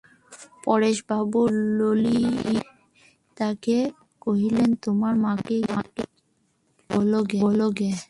[0.63, 1.41] পরেশবাবু
[1.77, 2.57] ললিতাকে
[4.21, 5.55] কহিলেন, তোমার মাকে
[7.39, 7.91] বলো গে।